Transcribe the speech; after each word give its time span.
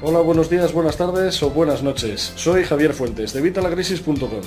Hola, 0.00 0.20
buenos 0.20 0.48
días, 0.48 0.72
buenas 0.72 0.96
tardes 0.96 1.42
o 1.42 1.50
buenas 1.50 1.82
noches. 1.82 2.32
Soy 2.36 2.62
Javier 2.62 2.94
Fuentes 2.94 3.32
de 3.32 3.40
Vitalacrisis.com. 3.40 4.42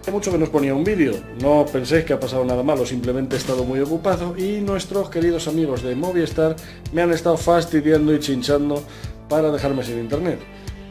Hace 0.00 0.10
mucho 0.10 0.32
que 0.32 0.38
nos 0.38 0.48
ponía 0.48 0.74
un 0.74 0.82
vídeo, 0.82 1.12
no 1.42 1.66
penséis 1.70 2.06
que 2.06 2.14
ha 2.14 2.20
pasado 2.20 2.42
nada 2.42 2.62
malo, 2.62 2.86
simplemente 2.86 3.36
he 3.36 3.38
estado 3.38 3.64
muy 3.64 3.80
ocupado 3.80 4.34
y 4.34 4.62
nuestros 4.62 5.10
queridos 5.10 5.46
amigos 5.46 5.82
de 5.82 5.94
Movistar 5.94 6.56
me 6.94 7.02
han 7.02 7.12
estado 7.12 7.36
fastidiando 7.36 8.14
y 8.14 8.18
chinchando 8.18 8.82
para 9.28 9.50
dejarme 9.50 9.84
sin 9.84 9.98
internet. 9.98 10.38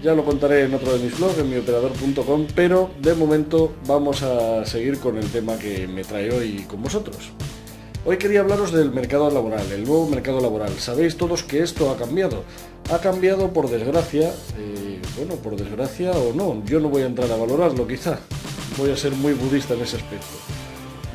Ya 0.03 0.13
lo 0.13 0.23
contaré 0.23 0.65
en 0.65 0.75
otro 0.75 0.93
de 0.93 1.03
mis 1.03 1.17
blogs, 1.17 1.39
en 1.39 1.49
mioperador.com, 1.49 2.45
pero 2.53 2.91
de 3.01 3.15
momento 3.15 3.73
vamos 3.87 4.21
a 4.21 4.63
seguir 4.63 4.99
con 4.99 5.17
el 5.17 5.27
tema 5.31 5.57
que 5.57 5.87
me 5.87 6.03
trae 6.03 6.29
hoy 6.31 6.65
con 6.69 6.83
vosotros. 6.83 7.31
Hoy 8.05 8.17
quería 8.17 8.41
hablaros 8.41 8.73
del 8.73 8.91
mercado 8.91 9.29
laboral, 9.31 9.71
el 9.71 9.85
nuevo 9.85 10.09
mercado 10.09 10.41
laboral. 10.41 10.77
Sabéis 10.77 11.15
todos 11.15 11.41
que 11.41 11.63
esto 11.63 11.89
ha 11.89 11.95
cambiado. 11.95 12.43
Ha 12.91 12.99
cambiado 12.99 13.53
por 13.53 13.69
desgracia, 13.69 14.33
eh, 14.57 15.01
bueno, 15.15 15.35
por 15.35 15.55
desgracia 15.55 16.11
o 16.11 16.33
no, 16.33 16.61
yo 16.65 16.81
no 16.81 16.89
voy 16.89 17.03
a 17.03 17.05
entrar 17.05 17.31
a 17.31 17.37
valorarlo 17.37 17.87
quizá. 17.87 18.19
Voy 18.77 18.91
a 18.91 18.97
ser 18.97 19.13
muy 19.13 19.31
budista 19.31 19.73
en 19.75 19.83
ese 19.83 19.95
aspecto. 19.95 20.27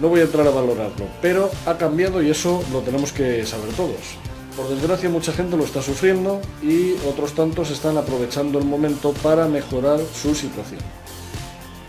No 0.00 0.08
voy 0.08 0.20
a 0.20 0.22
entrar 0.22 0.46
a 0.46 0.50
valorarlo, 0.50 1.04
pero 1.20 1.50
ha 1.66 1.76
cambiado 1.76 2.22
y 2.22 2.30
eso 2.30 2.64
lo 2.72 2.80
tenemos 2.80 3.12
que 3.12 3.44
saber 3.44 3.68
todos. 3.74 4.16
Por 4.56 4.70
desgracia 4.70 5.10
mucha 5.10 5.32
gente 5.34 5.58
lo 5.58 5.64
está 5.64 5.82
sufriendo 5.82 6.40
y 6.62 6.94
otros 7.06 7.34
tantos 7.34 7.70
están 7.70 7.98
aprovechando 7.98 8.58
el 8.58 8.64
momento 8.64 9.12
para 9.22 9.46
mejorar 9.46 10.00
su 10.14 10.34
situación. 10.34 10.80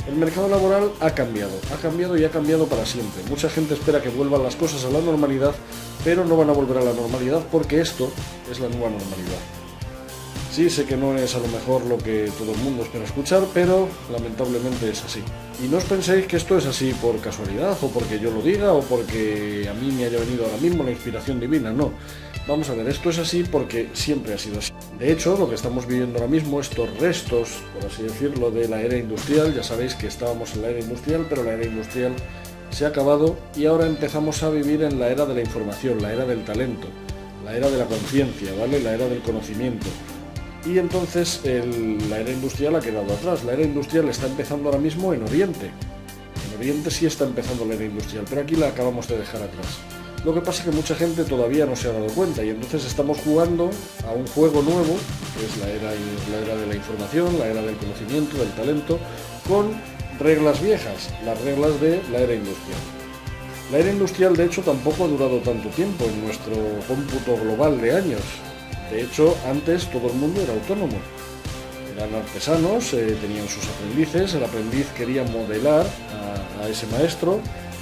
El 0.10 0.16
mercado 0.16 0.50
laboral 0.50 0.92
ha 1.02 1.12
cambiado, 1.12 1.52
ha 1.72 1.80
cambiado 1.80 2.18
y 2.18 2.24
ha 2.24 2.32
cambiado 2.32 2.66
para 2.66 2.84
siempre. 2.84 3.22
Mucha 3.30 3.48
gente 3.48 3.76
espera 3.76 4.02
que 4.02 4.10
vuelvan 4.10 4.42
las 4.42 4.56
cosas 4.56 4.84
a 4.84 4.90
la 4.90 5.02
normalidad, 5.02 5.54
pero 6.04 6.26
no 6.26 6.36
van 6.36 6.50
a 6.50 6.54
volver 6.54 6.80
a 6.80 6.84
la 6.84 6.94
normalidad 6.94 7.46
porque 7.52 7.80
esto 7.80 8.12
es 8.50 8.60
la 8.60 8.70
nueva 8.70 8.90
normalidad. 8.90 9.38
Sí, 10.52 10.68
sé 10.72 10.86
que 10.86 10.98
no 10.98 11.16
es 11.16 11.36
a 11.36 11.40
lo 11.40 11.48
mejor 11.50 11.86
lo 11.86 12.00
que 12.00 12.32
todo 12.40 12.54
el 12.54 12.58
mundo 12.58 12.82
espera 12.82 13.06
escuchar, 13.06 13.44
pero 13.54 13.88
lamentablemente 14.12 14.90
es 14.90 15.04
así. 15.04 15.22
Y 15.64 15.68
no 15.68 15.78
os 15.78 15.84
penséis 15.84 16.26
que 16.26 16.38
esto 16.38 16.58
es 16.58 16.66
así 16.66 16.92
por 17.00 17.20
casualidad, 17.20 17.78
o 17.80 17.90
porque 17.90 18.20
yo 18.20 18.32
lo 18.32 18.42
diga, 18.42 18.74
o 18.74 18.82
porque 18.82 19.70
a 19.70 19.76
mí 19.76 19.92
me 19.92 20.06
haya 20.06 20.20
venido 20.20 20.46
ahora 20.46 20.58
mismo 20.58 20.84
la 20.84 20.90
inspiración 20.90 21.40
divina, 21.40 21.72
no. 21.72 21.92
Vamos 22.50 22.68
a 22.72 22.74
ver, 22.74 22.88
esto 22.88 23.12
es 23.12 23.20
así 23.20 23.44
porque 23.44 23.90
siempre 23.94 24.34
ha 24.34 24.38
sido 24.40 24.58
así. 24.58 24.72
De 24.98 25.12
hecho, 25.12 25.38
lo 25.38 25.48
que 25.48 25.54
estamos 25.54 25.86
viviendo 25.86 26.18
ahora 26.18 26.32
mismo, 26.32 26.60
estos 26.60 26.90
restos, 26.98 27.50
por 27.76 27.86
así 27.86 28.02
decirlo, 28.02 28.50
de 28.50 28.68
la 28.68 28.82
era 28.82 28.98
industrial, 28.98 29.54
ya 29.54 29.62
sabéis 29.62 29.94
que 29.94 30.08
estábamos 30.08 30.56
en 30.56 30.64
la 30.64 30.70
era 30.70 30.80
industrial, 30.80 31.28
pero 31.30 31.44
la 31.44 31.54
era 31.54 31.64
industrial 31.64 32.12
se 32.72 32.86
ha 32.86 32.88
acabado 32.88 33.38
y 33.56 33.68
ahora 33.68 33.86
empezamos 33.86 34.42
a 34.42 34.50
vivir 34.50 34.82
en 34.82 35.00
la 35.00 35.10
era 35.10 35.28
de 35.28 35.36
la 35.36 35.42
información, 35.42 36.02
la 36.02 36.12
era 36.12 36.26
del 36.26 36.44
talento, 36.44 36.88
la 37.46 37.56
era 37.56 37.70
de 37.70 37.78
la 37.78 37.86
conciencia, 37.86 38.52
¿vale? 38.60 38.80
La 38.80 38.96
era 38.96 39.08
del 39.08 39.22
conocimiento. 39.22 39.86
Y 40.66 40.80
entonces 40.80 41.42
la 41.44 42.20
era 42.20 42.32
industrial 42.32 42.76
ha 42.78 42.82
quedado 42.82 43.14
atrás. 43.14 43.44
La 43.44 43.54
era 43.54 43.62
industrial 43.62 44.10
está 44.10 44.26
empezando 44.26 44.70
ahora 44.70 44.82
mismo 44.82 45.14
en 45.14 45.22
Oriente. 45.22 45.68
En 45.68 46.58
Oriente 46.58 46.90
sí 46.90 47.06
está 47.06 47.26
empezando 47.26 47.64
la 47.64 47.76
era 47.76 47.86
industrial, 47.86 48.26
pero 48.28 48.42
aquí 48.42 48.56
la 48.56 48.70
acabamos 48.70 49.08
de 49.08 49.20
dejar 49.20 49.44
atrás. 49.44 49.78
Lo 50.26 50.34
que 50.34 50.42
pasa 50.42 50.60
es 50.60 50.70
que 50.70 50.76
mucha 50.76 50.96
gente 50.96 51.24
todavía 51.24 51.66
no 51.66 51.78
se 51.78 51.88
ha 51.88 51.94
dado 51.94 52.08
cuenta 52.08 52.44
y 52.44 52.50
entonces 52.50 52.86
estamos 52.86 53.20
jugando 53.20 53.70
a 54.06 54.12
un 54.12 54.28
juego 54.28 54.62
nuevo, 54.62 54.98
que 55.38 55.46
es 55.46 55.58
la 55.58 55.70
era, 55.70 56.58
de 56.58 56.68
la 56.68 56.76
información, 56.76 57.40
la 57.40 57.48
era 57.48 57.62
del 57.62 57.78
conocimiento, 57.78 58.38
del 58.38 58.52
talento, 58.52 59.00
con 59.48 59.72
reglas 60.20 60.62
viejas, 60.62 61.10
las 61.24 61.40
reglas 61.42 61.80
de 61.80 62.02
la 62.12 62.20
era 62.20 62.34
industrial. 62.34 62.80
La 63.72 63.78
era 63.78 63.92
industrial, 63.92 64.36
de 64.36 64.46
hecho, 64.46 64.62
tampoco 64.62 65.06
ha 65.06 65.08
durado 65.08 65.38
tanto 65.38 65.70
tiempo 65.70 66.04
en 66.04 66.26
nuestro 66.26 66.56
cómputo 66.88 67.38
global 67.42 67.80
de 67.80 67.96
años. 67.96 68.22
De 68.92 69.04
hecho, 69.04 69.38
antes 69.48 69.90
todo 69.90 70.08
el 70.08 70.16
mundo 70.16 70.42
era 70.42 70.52
autónomo. 70.54 70.98
Eran 71.96 72.14
artesanos, 72.16 72.94
eh, 72.94 73.16
tenían 73.22 73.48
sus 73.48 73.64
aprendices, 73.70 74.34
el 74.34 74.44
aprendiz 74.44 74.88
quería 74.98 75.24
modelar 75.24 75.86
a 76.62 76.68
ese 76.68 76.88
maestro 76.88 77.40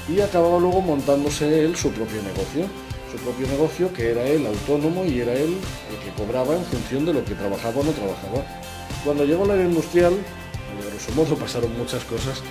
y 0.09 0.21
acababa 0.21 0.59
luego 0.59 0.81
montándose 0.81 1.63
él 1.63 1.75
su 1.75 1.91
propio 1.91 2.21
negocio. 2.23 2.65
Su 3.11 3.17
propio 3.19 3.47
negocio 3.47 3.93
que 3.93 4.11
era 4.11 4.23
él 4.23 4.45
autónomo 4.45 5.05
y 5.05 5.21
era 5.21 5.33
él 5.33 5.55
el 5.89 5.97
que 6.03 6.11
cobraba 6.17 6.55
en 6.55 6.63
función 6.65 7.05
de 7.05 7.13
lo 7.13 7.23
que 7.23 7.35
trabajaba 7.35 7.79
o 7.79 7.83
no 7.83 7.91
trabajaba. 7.91 8.43
Cuando 9.05 9.25
llegó 9.25 9.45
la 9.45 9.55
era 9.55 9.63
industrial, 9.63 10.13
a 10.13 10.89
grosso 10.89 11.11
modo 11.13 11.35
pasaron 11.37 11.77
muchas 11.77 12.03
cosas, 12.03 12.41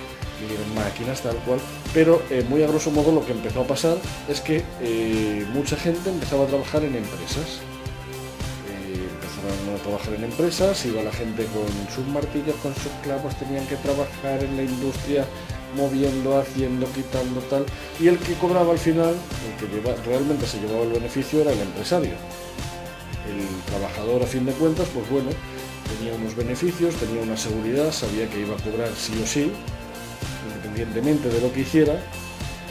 vinieron 0.41 0.73
máquinas 0.73 1.21
tal 1.21 1.35
cual, 1.45 1.59
pero 1.93 2.21
eh, 2.31 2.43
muy 2.49 2.63
a 2.63 2.67
grosso 2.67 2.89
modo 2.89 3.11
lo 3.11 3.25
que 3.25 3.33
empezó 3.33 3.61
a 3.61 3.67
pasar 3.67 3.97
es 4.27 4.41
que 4.41 4.63
eh, 4.81 5.45
mucha 5.53 5.77
gente 5.77 6.09
empezaba 6.09 6.45
a 6.45 6.47
trabajar 6.47 6.83
en 6.83 6.95
empresas. 6.95 7.61
Eh, 8.67 9.07
a 9.75 9.83
trabajar 9.83 10.13
en 10.15 10.23
empresas, 10.23 10.85
iba 10.85 11.03
la 11.03 11.11
gente 11.11 11.45
con 11.45 11.67
sus 11.93 12.05
martillos, 12.07 12.55
con 12.63 12.73
sus 12.73 12.91
clavos, 13.03 13.35
tenían 13.35 13.65
que 13.67 13.75
trabajar 13.77 14.43
en 14.43 14.57
la 14.57 14.63
industria 14.63 15.25
moviendo, 15.75 16.39
haciendo, 16.39 16.87
quitando, 16.93 17.41
tal. 17.41 17.65
Y 17.99 18.07
el 18.07 18.17
que 18.17 18.33
cobraba 18.33 18.71
al 18.71 18.79
final, 18.79 19.13
el 19.13 19.67
que 19.67 20.05
realmente 20.05 20.45
se 20.45 20.59
llevaba 20.59 20.83
el 20.83 20.91
beneficio 20.91 21.41
era 21.41 21.51
el 21.51 21.59
empresario. 21.59 22.13
El 23.27 23.71
trabajador, 23.71 24.23
a 24.23 24.25
fin 24.25 24.45
de 24.45 24.53
cuentas, 24.53 24.87
pues 24.93 25.09
bueno, 25.09 25.29
tenía 25.97 26.13
unos 26.15 26.35
beneficios, 26.35 26.95
tenía 26.95 27.21
una 27.21 27.37
seguridad, 27.37 27.91
sabía 27.91 28.29
que 28.29 28.41
iba 28.41 28.55
a 28.55 28.57
cobrar 28.57 28.89
sí 28.95 29.13
o 29.21 29.27
sí, 29.27 29.51
independientemente 30.47 31.29
de 31.29 31.41
lo 31.41 31.51
que 31.51 31.61
hiciera. 31.61 32.01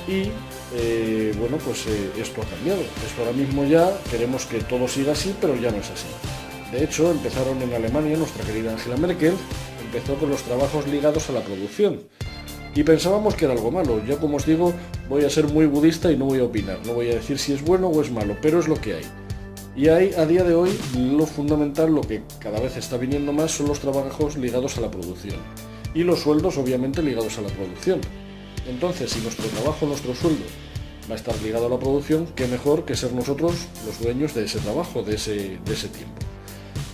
Y 0.08 0.30
eh, 0.74 1.34
bueno, 1.38 1.58
pues 1.58 1.86
eh, 1.86 2.12
esto 2.18 2.42
ha 2.42 2.44
cambiado. 2.46 2.80
Esto 2.80 3.22
ahora 3.22 3.32
mismo 3.32 3.64
ya 3.64 3.98
queremos 4.10 4.46
que 4.46 4.60
todo 4.60 4.88
siga 4.88 5.12
así, 5.12 5.34
pero 5.40 5.56
ya 5.56 5.70
no 5.70 5.78
es 5.78 5.90
así. 5.90 6.06
De 6.72 6.82
hecho, 6.82 7.10
empezaron 7.10 7.60
en 7.62 7.72
Alemania, 7.74 8.16
nuestra 8.16 8.44
querida 8.44 8.72
Angela 8.72 8.96
Merkel, 8.96 9.34
empezó 9.84 10.14
con 10.16 10.30
los 10.30 10.42
trabajos 10.42 10.86
ligados 10.88 11.30
a 11.30 11.32
la 11.32 11.40
producción 11.40 12.00
y 12.76 12.84
pensábamos 12.84 13.34
que 13.34 13.46
era 13.46 13.54
algo 13.54 13.70
malo. 13.70 14.04
Yo, 14.04 14.20
como 14.20 14.36
os 14.36 14.44
digo, 14.44 14.74
voy 15.08 15.24
a 15.24 15.30
ser 15.30 15.48
muy 15.48 15.64
budista 15.64 16.12
y 16.12 16.16
no 16.18 16.26
voy 16.26 16.40
a 16.40 16.44
opinar, 16.44 16.78
no 16.84 16.92
voy 16.92 17.10
a 17.10 17.14
decir 17.14 17.38
si 17.38 17.54
es 17.54 17.64
bueno 17.64 17.88
o 17.88 18.02
es 18.02 18.10
malo, 18.10 18.36
pero 18.42 18.60
es 18.60 18.68
lo 18.68 18.78
que 18.78 18.96
hay. 18.96 19.04
Y 19.74 19.88
hay 19.88 20.12
a 20.12 20.26
día 20.26 20.44
de 20.44 20.54
hoy 20.54 20.78
lo 20.94 21.24
fundamental, 21.24 21.94
lo 21.94 22.02
que 22.02 22.22
cada 22.38 22.60
vez 22.60 22.76
está 22.76 22.98
viniendo 22.98 23.32
más, 23.32 23.52
son 23.52 23.68
los 23.68 23.80
trabajos 23.80 24.36
ligados 24.36 24.76
a 24.76 24.82
la 24.82 24.90
producción. 24.90 25.36
Y 25.94 26.02
los 26.02 26.20
sueldos, 26.20 26.58
obviamente, 26.58 27.02
ligados 27.02 27.38
a 27.38 27.42
la 27.42 27.48
producción. 27.48 28.00
Entonces, 28.68 29.10
si 29.10 29.20
nuestro 29.20 29.46
trabajo, 29.46 29.86
nuestro 29.86 30.14
sueldo 30.14 30.44
va 31.08 31.14
a 31.14 31.16
estar 31.16 31.34
ligado 31.42 31.66
a 31.66 31.70
la 31.70 31.78
producción, 31.78 32.26
qué 32.36 32.46
mejor 32.46 32.84
que 32.84 32.94
ser 32.94 33.12
nosotros 33.14 33.54
los 33.86 34.00
dueños 34.00 34.34
de 34.34 34.44
ese 34.44 34.58
trabajo, 34.58 35.02
de 35.02 35.14
ese, 35.14 35.58
de 35.64 35.72
ese 35.72 35.88
tiempo. 35.88 36.20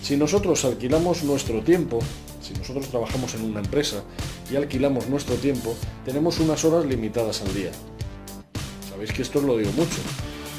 Si 0.01 0.15
nosotros 0.15 0.63
alquilamos 0.63 1.23
nuestro 1.23 1.61
tiempo, 1.61 1.99
si 2.41 2.53
nosotros 2.53 2.87
trabajamos 2.87 3.33
en 3.35 3.43
una 3.43 3.59
empresa 3.59 4.03
y 4.53 4.55
alquilamos 4.55 5.09
nuestro 5.09 5.35
tiempo, 5.35 5.75
tenemos 6.05 6.39
unas 6.39 6.63
horas 6.63 6.85
limitadas 6.85 7.41
al 7.41 7.53
día. 7.55 7.71
Sabéis 8.87 9.11
que 9.11 9.23
esto 9.23 9.39
os 9.39 9.45
lo 9.45 9.57
digo 9.57 9.71
mucho. 9.71 9.97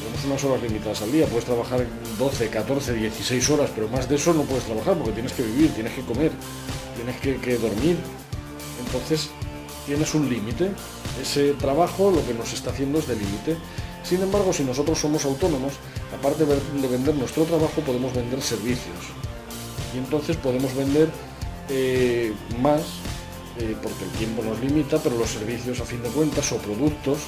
Tenemos 0.01 0.25
unas 0.27 0.45
horas 0.45 0.63
limitadas 0.65 1.03
al 1.03 1.13
día. 1.13 1.27
Puedes 1.27 1.45
trabajar 1.45 1.87
12, 2.19 2.49
14, 2.49 2.95
16 2.95 3.51
horas, 3.51 3.71
pero 3.73 3.89
más 3.89 4.09
de 4.09 4.17
eso 4.17 4.35
no 4.35 4.43
puedes 4.43 4.65
trabajar 4.65 4.97
porque 4.97 5.13
tienes 5.13 5.33
que 5.33 5.45
vivir, 5.45 5.71
tienes 5.75 5.93
que 5.93 6.03
comer, 6.03 6.33
tienes 6.97 7.41
que, 7.41 7.57
dormir. 7.57 7.97
Entonces, 8.85 9.31
tienes 9.87 10.13
un 10.15 10.29
límite. 10.29 10.73
Ese 11.23 11.53
trabajo 11.53 12.11
lo 12.11 12.27
que 12.27 12.35
nos 12.35 12.53
está 12.53 12.71
haciendo 12.71 12.99
es 12.99 13.07
de 13.07 13.15
límite. 13.15 13.57
Sin 14.03 14.21
embargo, 14.21 14.53
si 14.53 14.65
nosotros 14.65 14.99
somos 14.99 15.25
autónomos, 15.25 15.75
aparte 16.13 16.45
de 16.45 16.89
vender 16.89 17.15
nuestro 17.15 17.45
trabajo, 17.45 17.81
podemos 17.83 18.13
vender 18.13 18.43
servicios 18.43 19.15
y 19.95 19.99
entonces 19.99 20.37
podemos 20.37 20.75
vender 20.75 21.09
eh, 21.71 22.35
más 22.61 22.83
eh, 23.59 23.77
porque 23.83 24.05
el 24.05 24.11
tiempo 24.11 24.43
nos 24.43 24.61
limita, 24.61 24.99
pero 24.99 25.17
los 25.17 25.31
servicios 25.31 25.81
a 25.81 25.85
fin 25.85 26.03
de 26.03 26.09
cuentas 26.09 26.51
o 26.53 26.59
productos 26.59 27.19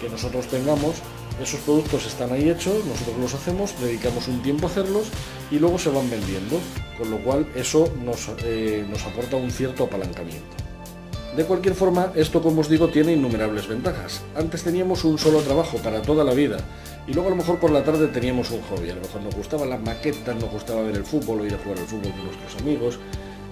que 0.00 0.08
nosotros 0.08 0.46
tengamos, 0.46 0.96
esos 1.42 1.60
productos 1.60 2.06
están 2.06 2.32
ahí 2.32 2.50
hechos, 2.50 2.84
nosotros 2.84 3.16
los 3.18 3.34
hacemos, 3.34 3.78
dedicamos 3.80 4.28
un 4.28 4.42
tiempo 4.42 4.66
a 4.66 4.70
hacerlos 4.70 5.08
y 5.50 5.58
luego 5.58 5.78
se 5.78 5.90
van 5.90 6.08
vendiendo, 6.10 6.58
con 6.98 7.10
lo 7.10 7.22
cual 7.22 7.46
eso 7.54 7.90
nos, 8.04 8.30
eh, 8.44 8.84
nos 8.88 9.04
aporta 9.06 9.36
un 9.36 9.50
cierto 9.50 9.84
apalancamiento. 9.84 10.60
De 11.36 11.44
cualquier 11.44 11.74
forma, 11.74 12.12
esto 12.16 12.42
como 12.42 12.60
os 12.60 12.68
digo 12.68 12.88
tiene 12.88 13.12
innumerables 13.12 13.68
ventajas. 13.68 14.20
Antes 14.34 14.64
teníamos 14.64 15.04
un 15.04 15.16
solo 15.16 15.38
trabajo 15.40 15.78
para 15.78 16.02
toda 16.02 16.24
la 16.24 16.34
vida 16.34 16.58
y 17.06 17.14
luego 17.14 17.28
a 17.28 17.30
lo 17.30 17.36
mejor 17.36 17.58
por 17.60 17.70
la 17.70 17.84
tarde 17.84 18.08
teníamos 18.08 18.50
un 18.50 18.60
hobby. 18.62 18.90
A 18.90 18.96
lo 18.96 19.00
mejor 19.00 19.22
nos 19.22 19.36
gustaban 19.36 19.70
las 19.70 19.80
maquetas, 19.80 20.34
nos 20.34 20.50
gustaba 20.50 20.82
ver 20.82 20.96
el 20.96 21.04
fútbol 21.04 21.40
o 21.40 21.46
ir 21.46 21.54
a 21.54 21.58
jugar 21.58 21.78
al 21.78 21.86
fútbol 21.86 22.12
con 22.12 22.24
nuestros 22.24 22.60
amigos, 22.60 22.98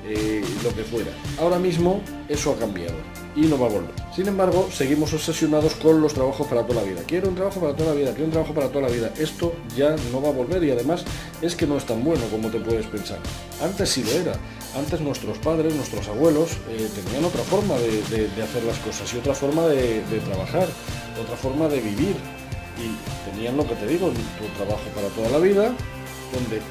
eh, 0.08 0.42
lo 0.64 0.74
que 0.74 0.84
fuera. 0.84 1.10
Ahora 1.38 1.58
mismo 1.58 2.00
eso 2.28 2.52
ha 2.52 2.56
cambiado 2.58 2.96
y 3.36 3.42
no 3.42 3.58
va 3.58 3.66
a 3.66 3.70
volver. 3.70 3.90
Sin 4.14 4.26
embargo, 4.26 4.68
seguimos 4.72 5.12
obsesionados 5.12 5.74
con 5.74 6.00
los 6.00 6.14
trabajos 6.14 6.46
para 6.46 6.66
toda 6.66 6.82
la 6.82 6.88
vida. 6.88 7.02
Quiero 7.06 7.28
un 7.28 7.34
trabajo 7.34 7.60
para 7.60 7.76
toda 7.76 7.90
la 7.90 8.00
vida, 8.00 8.10
quiero 8.12 8.24
un 8.24 8.30
trabajo 8.30 8.54
para 8.54 8.68
toda 8.68 8.88
la 8.88 8.88
vida. 8.88 9.12
Esto 9.18 9.54
ya 9.76 9.96
no 10.10 10.22
va 10.22 10.30
a 10.30 10.32
volver 10.32 10.64
y 10.64 10.70
además 10.70 11.04
es 11.42 11.54
que 11.54 11.66
no 11.66 11.76
es 11.76 11.84
tan 11.84 12.02
bueno 12.02 12.22
como 12.30 12.48
te 12.48 12.58
puedes 12.58 12.86
pensar. 12.86 13.18
Antes 13.62 13.90
sí 13.90 14.02
lo 14.02 14.12
era. 14.12 14.32
Antes 14.76 15.00
nuestros 15.00 15.36
padres, 15.38 15.74
nuestros 15.74 16.08
abuelos 16.08 16.52
eh, 16.70 16.88
tenían 17.04 17.24
otra 17.24 17.42
forma 17.42 17.74
de, 17.76 18.42
hacer 18.42 18.64
las 18.64 18.78
cosas 18.78 19.12
y 19.12 19.18
otra 19.18 19.34
forma 19.34 19.66
de, 19.66 20.02
de 20.04 20.20
trabajar, 20.20 20.68
otra 21.22 21.36
forma 21.36 21.68
de 21.68 21.80
vivir. 21.80 22.16
Y 22.78 23.30
tenían 23.30 23.56
lo 23.56 23.66
que 23.66 23.74
te 23.74 23.86
digo, 23.86 24.08
tu 24.08 24.46
trabajo 24.56 24.84
para 24.94 25.08
toda 25.08 25.28
la 25.30 25.38
vida, 25.38 25.74
donde 26.32 26.62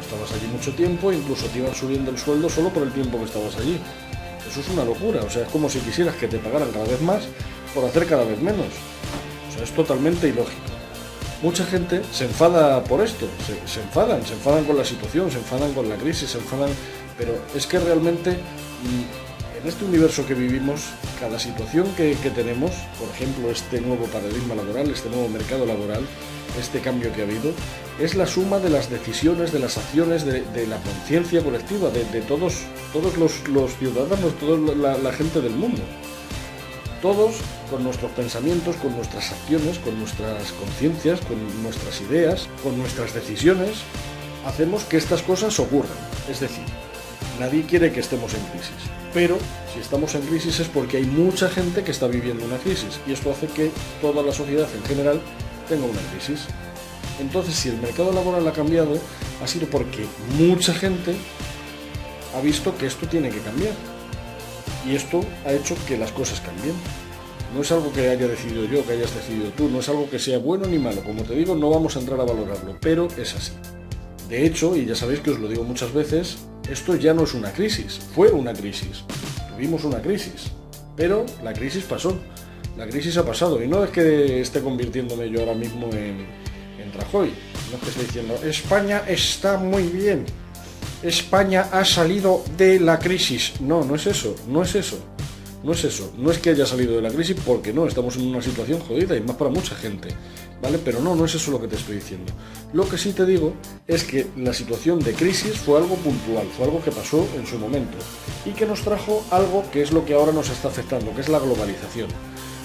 estabas 0.00 0.32
allí 0.32 0.46
mucho 0.52 0.72
tiempo, 0.72 1.12
incluso 1.12 1.46
te 1.46 1.58
iban 1.58 1.74
subiendo 1.74 2.10
el 2.10 2.18
sueldo 2.18 2.48
solo 2.48 2.70
por 2.70 2.82
el 2.82 2.92
tiempo 2.92 3.18
que 3.18 3.24
estabas 3.24 3.56
allí. 3.56 3.78
Eso 4.48 4.60
es 4.60 4.68
una 4.68 4.84
locura, 4.84 5.22
o 5.22 5.30
sea, 5.30 5.42
es 5.42 5.48
como 5.48 5.68
si 5.68 5.80
quisieras 5.80 6.14
que 6.16 6.28
te 6.28 6.38
pagaran 6.38 6.70
cada 6.70 6.84
vez 6.84 7.00
más 7.00 7.24
por 7.74 7.84
hacer 7.84 8.06
cada 8.06 8.24
vez 8.24 8.40
menos. 8.40 8.66
O 9.48 9.54
sea, 9.54 9.64
es 9.64 9.70
totalmente 9.72 10.28
ilógico. 10.28 10.62
Mucha 11.42 11.64
gente 11.66 12.02
se 12.12 12.24
enfada 12.24 12.82
por 12.84 13.02
esto, 13.02 13.26
se, 13.66 13.80
enfadan, 13.80 14.24
se 14.24 14.32
enfadan 14.32 14.64
con 14.64 14.76
la 14.76 14.84
situación, 14.84 15.30
se 15.30 15.38
enfadan 15.38 15.74
con 15.74 15.88
la 15.88 15.96
crisis, 15.96 16.30
se 16.30 16.38
enfadan, 16.38 16.70
pero 17.18 17.38
es 17.54 17.66
que 17.66 17.78
realmente 17.78 18.32
mm, 18.32 19.25
en 19.60 19.68
este 19.68 19.84
universo 19.84 20.26
que 20.26 20.34
vivimos, 20.34 20.82
cada 21.18 21.38
situación 21.38 21.86
que, 21.96 22.14
tenemos, 22.34 22.72
por 22.98 23.08
ejemplo, 23.08 23.50
este 23.50 23.80
nuevo 23.80 24.06
paradigma 24.06 24.54
laboral, 24.54 24.90
este 24.90 25.08
nuevo 25.08 25.28
mercado 25.28 25.64
laboral, 25.66 26.06
este 26.60 26.80
cambio 26.80 27.12
que 27.12 27.22
ha 27.22 27.24
habido, 27.24 27.52
es 28.00 28.14
la 28.14 28.26
suma 28.26 28.58
de 28.58 28.70
las 28.70 28.90
decisiones, 28.90 29.52
de 29.52 29.58
las 29.58 29.78
acciones, 29.78 30.24
de, 30.24 30.66
la 30.66 30.76
conciencia 30.78 31.42
colectiva, 31.42 31.90
de, 31.90 32.20
todos, 32.22 32.62
todos 32.92 33.16
los, 33.16 33.76
ciudadanos, 33.78 34.38
toda 34.38 34.96
la 34.96 35.12
gente 35.12 35.40
del 35.40 35.52
mundo. 35.52 35.82
Todos 37.02 37.36
con 37.70 37.84
nuestros 37.84 38.10
pensamientos, 38.12 38.76
con 38.76 38.94
nuestras 38.96 39.32
acciones, 39.32 39.78
con 39.78 39.98
nuestras 39.98 40.52
conciencias, 40.52 41.20
con 41.20 41.62
nuestras 41.62 42.00
ideas, 42.00 42.48
con 42.62 42.76
nuestras 42.78 43.14
decisiones, 43.14 43.78
hacemos 44.46 44.84
que 44.84 44.96
estas 44.96 45.22
cosas 45.22 45.58
ocurran. 45.60 45.92
Es 46.30 46.40
decir, 46.40 46.64
nadie 47.38 47.64
quiere 47.64 47.92
que 47.92 48.00
estemos 48.00 48.32
en 48.34 48.40
crisis. 48.46 48.95
Pero 49.12 49.38
si 49.72 49.80
estamos 49.80 50.14
en 50.14 50.22
crisis 50.22 50.60
es 50.60 50.68
porque 50.68 50.98
hay 50.98 51.04
mucha 51.04 51.48
gente 51.48 51.82
que 51.82 51.90
está 51.90 52.06
viviendo 52.06 52.44
una 52.44 52.58
crisis 52.58 53.00
y 53.06 53.12
esto 53.12 53.30
hace 53.30 53.46
que 53.46 53.70
toda 54.00 54.22
la 54.22 54.32
sociedad 54.32 54.68
en 54.74 54.84
general 54.84 55.20
tenga 55.68 55.86
una 55.86 56.00
crisis. 56.12 56.46
Entonces, 57.18 57.54
si 57.54 57.70
el 57.70 57.78
mercado 57.78 58.12
laboral 58.12 58.46
ha 58.46 58.52
cambiado, 58.52 58.98
ha 59.42 59.46
sido 59.46 59.66
porque 59.68 60.06
mucha 60.38 60.74
gente 60.74 61.14
ha 62.36 62.40
visto 62.40 62.76
que 62.76 62.86
esto 62.86 63.06
tiene 63.06 63.30
que 63.30 63.40
cambiar. 63.40 63.72
Y 64.86 64.94
esto 64.94 65.20
ha 65.44 65.52
hecho 65.52 65.74
que 65.86 65.96
las 65.96 66.12
cosas 66.12 66.40
cambien. 66.40 66.74
No 67.54 67.62
es 67.62 67.72
algo 67.72 67.92
que 67.92 68.08
haya 68.08 68.28
decidido 68.28 68.64
yo, 68.66 68.84
que 68.84 68.92
hayas 68.92 69.14
decidido 69.14 69.50
tú, 69.50 69.68
no 69.68 69.80
es 69.80 69.88
algo 69.88 70.10
que 70.10 70.18
sea 70.18 70.38
bueno 70.38 70.66
ni 70.66 70.78
malo. 70.78 71.02
Como 71.02 71.22
te 71.22 71.34
digo, 71.34 71.54
no 71.54 71.70
vamos 71.70 71.96
a 71.96 72.00
entrar 72.00 72.20
a 72.20 72.24
valorarlo, 72.24 72.76
pero 72.80 73.08
es 73.16 73.34
así. 73.34 73.52
De 74.28 74.44
hecho, 74.44 74.76
y 74.76 74.84
ya 74.84 74.94
sabéis 74.94 75.20
que 75.20 75.30
os 75.30 75.38
lo 75.38 75.48
digo 75.48 75.64
muchas 75.64 75.92
veces, 75.94 76.38
esto 76.70 76.96
ya 76.96 77.14
no 77.14 77.24
es 77.24 77.34
una 77.34 77.52
crisis, 77.52 78.00
fue 78.14 78.28
una 78.30 78.52
crisis. 78.52 79.04
Tuvimos 79.54 79.84
una 79.84 80.00
crisis, 80.00 80.50
pero 80.96 81.24
la 81.42 81.52
crisis 81.52 81.84
pasó. 81.84 82.18
La 82.76 82.86
crisis 82.86 83.16
ha 83.16 83.24
pasado 83.24 83.62
y 83.62 83.68
no 83.68 83.84
es 83.84 83.90
que 83.90 84.40
esté 84.42 84.60
convirtiéndome 84.60 85.30
yo 85.30 85.40
ahora 85.40 85.54
mismo 85.54 85.88
en, 85.92 86.26
en 86.78 86.92
Rajoy, 86.92 87.32
no 87.70 87.76
es 87.76 87.82
que 87.82 87.88
esté 87.88 88.02
diciendo, 88.02 88.38
España 88.44 89.02
está 89.08 89.56
muy 89.56 89.84
bien, 89.84 90.26
España 91.02 91.68
ha 91.72 91.84
salido 91.84 92.44
de 92.58 92.78
la 92.78 92.98
crisis. 92.98 93.54
No, 93.60 93.84
no 93.84 93.94
es 93.94 94.06
eso, 94.06 94.34
no 94.48 94.62
es 94.62 94.74
eso. 94.74 94.98
No 95.62 95.72
es 95.72 95.84
eso, 95.84 96.12
no 96.16 96.30
es 96.30 96.38
que 96.38 96.50
haya 96.50 96.66
salido 96.66 96.96
de 96.96 97.02
la 97.02 97.10
crisis 97.10 97.36
porque 97.44 97.72
no, 97.72 97.86
estamos 97.86 98.16
en 98.16 98.26
una 98.26 98.42
situación 98.42 98.80
jodida 98.80 99.16
y 99.16 99.20
más 99.20 99.36
para 99.36 99.50
mucha 99.50 99.74
gente, 99.74 100.08
¿vale? 100.62 100.78
Pero 100.78 101.00
no, 101.00 101.16
no 101.16 101.24
es 101.24 101.34
eso 101.34 101.50
lo 101.50 101.60
que 101.60 101.66
te 101.66 101.76
estoy 101.76 101.96
diciendo. 101.96 102.32
Lo 102.72 102.88
que 102.88 102.98
sí 102.98 103.12
te 103.12 103.26
digo 103.26 103.54
es 103.86 104.04
que 104.04 104.26
la 104.36 104.52
situación 104.52 105.00
de 105.00 105.12
crisis 105.12 105.58
fue 105.58 105.78
algo 105.78 105.96
puntual, 105.96 106.46
fue 106.56 106.66
algo 106.66 106.82
que 106.82 106.92
pasó 106.92 107.26
en 107.36 107.46
su 107.46 107.58
momento 107.58 107.96
y 108.44 108.50
que 108.50 108.66
nos 108.66 108.82
trajo 108.82 109.24
algo 109.30 109.64
que 109.72 109.82
es 109.82 109.92
lo 109.92 110.04
que 110.04 110.14
ahora 110.14 110.32
nos 110.32 110.50
está 110.50 110.68
afectando, 110.68 111.14
que 111.14 111.22
es 111.22 111.28
la 111.28 111.38
globalización. 111.38 112.08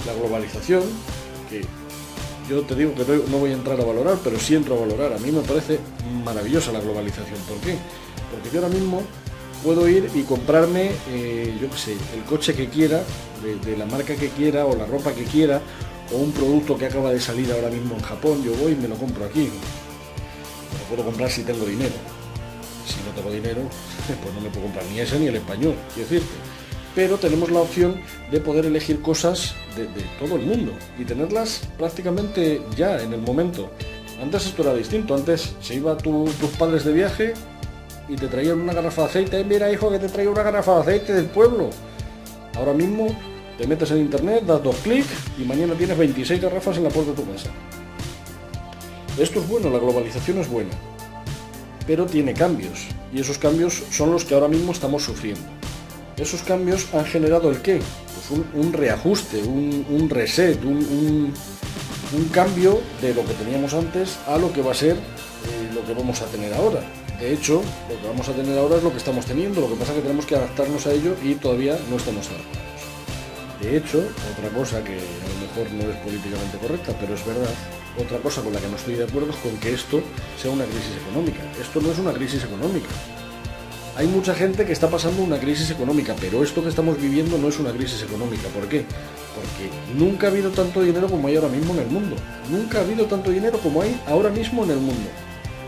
La 0.05 0.13
globalización, 0.13 0.83
que 1.49 1.61
yo 2.49 2.61
te 2.63 2.75
digo 2.75 2.93
que 2.93 3.03
no 3.29 3.37
voy 3.37 3.51
a 3.51 3.53
entrar 3.53 3.79
a 3.79 3.85
valorar, 3.85 4.17
pero 4.23 4.39
sí 4.39 4.55
entro 4.55 4.75
a 4.75 4.81
valorar. 4.81 5.13
A 5.13 5.17
mí 5.19 5.31
me 5.31 5.41
parece 5.41 5.79
maravillosa 6.25 6.71
la 6.71 6.81
globalización. 6.81 7.39
¿Por 7.47 7.57
qué? 7.59 7.77
Porque 8.31 8.49
yo 8.51 8.61
ahora 8.61 8.73
mismo 8.73 9.01
puedo 9.63 9.87
ir 9.87 10.09
y 10.13 10.23
comprarme, 10.23 10.91
eh, 11.09 11.57
yo 11.61 11.69
qué 11.69 11.77
sé, 11.77 11.91
el 12.15 12.23
coche 12.23 12.53
que 12.53 12.67
quiera, 12.67 13.03
de, 13.41 13.77
la 13.77 13.85
marca 13.85 14.15
que 14.15 14.29
quiera, 14.29 14.65
o 14.65 14.75
la 14.75 14.85
ropa 14.85 15.13
que 15.13 15.23
quiera, 15.23 15.61
o 16.13 16.17
un 16.17 16.31
producto 16.31 16.77
que 16.77 16.85
acaba 16.85 17.11
de 17.11 17.19
salir 17.19 17.51
ahora 17.51 17.69
mismo 17.69 17.95
en 17.95 18.01
Japón, 18.01 18.43
yo 18.43 18.53
voy 18.55 18.73
y 18.73 18.75
me 18.75 18.87
lo 18.87 18.95
compro 18.95 19.25
aquí. 19.25 19.45
Lo 19.45 20.95
puedo 20.95 21.05
comprar 21.05 21.29
si 21.29 21.43
tengo 21.43 21.65
dinero. 21.65 21.93
Si 22.85 22.97
no 23.07 23.15
tengo 23.15 23.31
dinero, 23.31 23.61
pues 24.23 24.33
no 24.33 24.41
me 24.41 24.49
puedo 24.49 24.63
comprar 24.63 24.85
ni 24.85 24.99
ese 24.99 25.19
ni 25.19 25.27
el 25.27 25.35
español, 25.35 25.75
quiero 25.93 26.09
decirte. 26.09 26.35
Pero 26.93 27.17
tenemos 27.17 27.49
la 27.51 27.61
opción 27.61 28.01
de 28.31 28.41
poder 28.41 28.65
elegir 28.65 29.01
cosas 29.01 29.55
de, 29.77 29.87
todo 30.19 30.35
el 30.35 30.41
mundo 30.41 30.73
y 30.99 31.05
tenerlas 31.05 31.61
prácticamente 31.77 32.61
ya 32.75 33.01
en 33.01 33.13
el 33.13 33.21
momento. 33.21 33.71
Antes 34.21 34.45
esto 34.47 34.63
era 34.63 34.73
distinto, 34.73 35.15
antes 35.15 35.53
se 35.61 35.75
iba 35.75 35.95
tus 35.95 36.29
padres 36.59 36.83
de 36.83 36.91
viaje 36.91 37.33
y 38.11 38.15
te 38.17 38.27
traían 38.27 38.59
una 38.59 38.73
garrafa 38.73 39.03
de 39.03 39.07
aceite. 39.07 39.43
Mira, 39.45 39.71
hijo, 39.71 39.89
que 39.89 39.97
te 39.97 40.09
traigo 40.09 40.33
una 40.33 40.43
garrafa 40.43 40.75
de 40.75 40.81
aceite 40.81 41.13
del 41.13 41.25
pueblo. 41.27 41.69
Ahora 42.57 42.73
mismo 42.73 43.07
te 43.57 43.65
metes 43.65 43.89
en 43.91 43.99
internet, 43.99 44.43
das 44.45 44.61
dos 44.61 44.75
clics 44.83 45.07
y 45.37 45.43
mañana 45.45 45.75
tienes 45.75 45.97
26 45.97 46.41
garrafas 46.41 46.77
en 46.77 46.83
la 46.83 46.89
puerta 46.89 47.11
de 47.11 47.17
tu 47.17 47.31
casa. 47.31 47.49
Esto 49.17 49.39
es 49.39 49.47
bueno, 49.47 49.69
la 49.69 49.79
globalización 49.79 50.39
es 50.39 50.49
buena, 50.49 50.71
pero 51.87 52.05
tiene 52.05 52.33
cambios 52.33 52.87
y 53.13 53.21
esos 53.21 53.37
cambios 53.37 53.81
son 53.91 54.11
los 54.11 54.25
que 54.25 54.33
ahora 54.33 54.49
mismo 54.49 54.73
estamos 54.73 55.03
sufriendo. 55.03 55.41
Esos 56.17 56.41
cambios 56.43 56.93
han 56.93 57.05
generado 57.05 57.49
el 57.49 57.61
qué? 57.61 57.79
Pues 57.79 58.41
un, 58.53 58.73
reajuste, 58.73 59.41
un, 59.41 60.09
reset, 60.09 60.61
un, 60.63 61.33
cambio 62.31 62.81
de 63.01 63.13
lo 63.13 63.25
que 63.25 63.33
teníamos 63.33 63.73
antes 63.73 64.17
a 64.27 64.37
lo 64.37 64.51
que 64.51 64.61
va 64.61 64.71
a 64.71 64.75
ser 64.75 64.95
eh, 64.95 65.71
lo 65.73 65.85
que 65.85 65.93
vamos 65.93 66.21
a 66.21 66.25
tener 66.25 66.53
ahora. 66.53 66.81
De 67.21 67.31
hecho, 67.31 67.61
lo 67.87 68.01
que 68.01 68.07
vamos 68.07 68.27
a 68.29 68.33
tener 68.33 68.57
ahora 68.57 68.77
es 68.77 68.83
lo 68.83 68.89
que 68.89 68.97
estamos 68.97 69.27
teniendo, 69.27 69.61
lo 69.61 69.69
que 69.69 69.75
pasa 69.75 69.91
es 69.91 69.97
que 69.97 70.01
tenemos 70.01 70.25
que 70.25 70.35
adaptarnos 70.35 70.87
a 70.87 70.91
ello 70.91 71.15
y 71.23 71.35
todavía 71.35 71.77
no 71.87 71.97
estamos 71.97 72.27
adaptados. 72.27 72.81
De 73.61 73.77
hecho, 73.77 73.99
otra 74.35 74.49
cosa 74.49 74.83
que 74.83 74.97
a 74.97 75.27
lo 75.29 75.37
mejor 75.45 75.71
no 75.71 75.91
es 75.91 75.97
políticamente 75.97 76.57
correcta, 76.57 76.95
pero 76.99 77.13
es 77.13 77.23
verdad, 77.23 77.53
otra 78.01 78.17
cosa 78.17 78.41
con 78.41 78.51
la 78.53 78.59
que 78.59 78.67
no 78.67 78.75
estoy 78.75 78.95
de 78.95 79.03
acuerdo 79.03 79.29
es 79.29 79.35
con 79.35 79.55
que 79.57 79.71
esto 79.71 80.01
sea 80.41 80.49
una 80.49 80.65
crisis 80.65 80.97
económica. 80.99 81.43
Esto 81.61 81.79
no 81.79 81.91
es 81.91 81.99
una 81.99 82.11
crisis 82.11 82.43
económica. 82.43 82.89
Hay 83.97 84.07
mucha 84.07 84.33
gente 84.33 84.65
que 84.65 84.73
está 84.73 84.89
pasando 84.89 85.21
una 85.21 85.37
crisis 85.37 85.69
económica, 85.69 86.15
pero 86.19 86.41
esto 86.41 86.63
que 86.63 86.69
estamos 86.69 86.99
viviendo 86.99 87.37
no 87.37 87.49
es 87.49 87.59
una 87.59 87.71
crisis 87.71 88.01
económica. 88.01 88.47
¿Por 88.47 88.67
qué? 88.67 88.83
Porque 89.35 89.69
nunca 89.95 90.25
ha 90.25 90.31
habido 90.31 90.49
tanto 90.49 90.81
dinero 90.81 91.07
como 91.07 91.27
hay 91.27 91.35
ahora 91.35 91.49
mismo 91.49 91.75
en 91.75 91.81
el 91.81 91.87
mundo. 91.87 92.15
Nunca 92.49 92.79
ha 92.79 92.81
habido 92.81 93.05
tanto 93.05 93.29
dinero 93.29 93.59
como 93.59 93.83
hay 93.83 94.01
ahora 94.07 94.31
mismo 94.31 94.63
en 94.63 94.71
el 94.71 94.79
mundo 94.79 95.07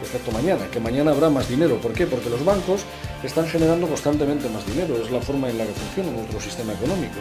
excepto 0.03 0.31
mañana, 0.31 0.67
que 0.71 0.79
mañana 0.79 1.11
habrá 1.11 1.29
más 1.29 1.49
dinero. 1.49 1.77
¿Por 1.81 1.93
qué? 1.93 2.05
Porque 2.05 2.29
los 2.29 2.43
bancos 2.45 2.81
están 3.23 3.47
generando 3.47 3.87
constantemente 3.87 4.49
más 4.49 4.65
dinero, 4.65 4.95
es 5.01 5.09
la 5.11 5.21
forma 5.21 5.49
en 5.49 5.57
la 5.57 5.65
que 5.65 5.73
funciona 5.73 6.11
nuestro 6.11 6.39
sistema 6.39 6.73
económico. 6.73 7.19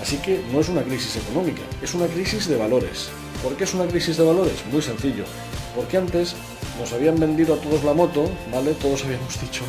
Así 0.00 0.18
que 0.18 0.42
no 0.52 0.60
es 0.60 0.68
una 0.68 0.82
crisis 0.82 1.16
económica, 1.16 1.62
es 1.82 1.94
una 1.94 2.06
crisis 2.06 2.48
de 2.48 2.56
valores. 2.56 3.08
¿Por 3.42 3.56
qué 3.56 3.64
es 3.64 3.74
una 3.74 3.86
crisis 3.86 4.16
de 4.16 4.24
valores? 4.24 4.54
Muy 4.70 4.82
sencillo. 4.82 5.24
Porque 5.74 5.96
antes 5.96 6.34
nos 6.78 6.92
habían 6.92 7.18
vendido 7.18 7.54
a 7.54 7.58
todos 7.58 7.84
la 7.84 7.94
moto, 7.94 8.30
¿vale? 8.52 8.72
Todos 8.74 9.04
habíamos 9.04 9.40
dicho, 9.40 9.62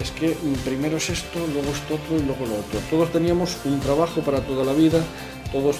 es 0.00 0.10
que 0.10 0.36
primero 0.64 0.96
es 0.96 1.10
esto, 1.10 1.38
luego 1.52 1.70
esto 1.70 1.94
otro 1.94 2.16
y 2.16 2.22
luego 2.22 2.46
lo 2.46 2.54
otro. 2.54 2.80
Todos 2.90 3.12
teníamos 3.12 3.56
un 3.64 3.78
trabajo 3.80 4.20
para 4.20 4.40
toda 4.40 4.64
la 4.64 4.72
vida, 4.72 5.00
todos 5.52 5.76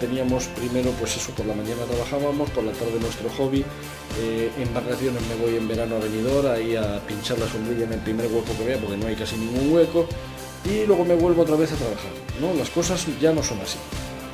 teníamos 0.00 0.46
primero, 0.46 0.90
pues 0.92 1.16
eso, 1.16 1.32
por 1.32 1.46
la 1.46 1.54
mañana 1.54 1.82
trabajábamos, 1.82 2.48
por 2.50 2.62
la 2.62 2.72
tarde 2.72 2.98
nuestro 3.00 3.28
hobby, 3.30 3.64
eh, 4.20 4.50
en 4.56 4.72
vacaciones 4.72 5.20
me 5.28 5.34
voy 5.34 5.56
en 5.56 5.66
verano 5.66 5.96
a 5.96 5.98
Benidorm, 5.98 6.46
ahí 6.46 6.76
a 6.76 7.00
pinchar 7.06 7.38
la 7.40 7.48
sombrilla 7.48 7.84
en 7.84 7.92
el 7.94 8.00
primer 8.00 8.26
hueco 8.26 8.56
que 8.56 8.64
vea, 8.64 8.78
porque 8.78 8.96
no 8.96 9.08
hay 9.08 9.16
casi 9.16 9.36
ningún 9.36 9.72
hueco, 9.72 10.06
y 10.64 10.86
luego 10.86 11.04
me 11.04 11.16
vuelvo 11.16 11.42
otra 11.42 11.56
vez 11.56 11.72
a 11.72 11.76
trabajar. 11.76 12.12
¿no? 12.40 12.54
Las 12.54 12.70
cosas 12.70 13.04
ya 13.20 13.32
no 13.32 13.42
son 13.42 13.60
así, 13.60 13.78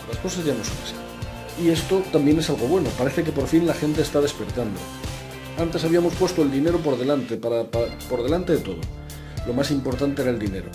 las 0.08 0.18
cosas 0.18 0.44
ya 0.44 0.52
no 0.52 0.62
son 0.62 0.76
así. 0.84 1.64
Y 1.64 1.70
esto 1.70 2.02
también 2.12 2.38
es 2.38 2.50
algo 2.50 2.66
bueno, 2.66 2.90
parece 2.98 3.24
que 3.24 3.32
por 3.32 3.46
fin 3.46 3.66
la 3.66 3.74
gente 3.74 4.02
está 4.02 4.20
despertando. 4.20 4.78
Antes 5.58 5.84
habíamos 5.84 6.14
puesto 6.14 6.42
el 6.42 6.50
dinero 6.50 6.78
por 6.78 6.98
delante, 6.98 7.36
para, 7.38 7.64
por 7.64 8.22
delante 8.22 8.52
de 8.52 8.58
todo. 8.58 8.78
Lo 9.46 9.54
más 9.54 9.70
importante 9.70 10.22
era 10.22 10.30
el 10.30 10.38
dinero 10.38 10.68